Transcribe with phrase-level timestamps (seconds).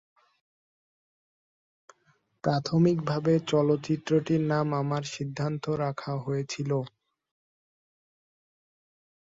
[2.43, 6.71] প্রাথমিকভাবে চলচ্চিত্রটির নাম ‘আমার সিদ্ধান্ত’ রাখা হয়েছিল।